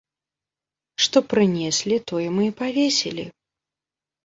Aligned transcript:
Што 1.05 1.17
прынеслі, 1.35 1.95
тое 2.13 2.25
мы 2.39 2.51
і 2.51 2.57
павесілі. 2.65 3.29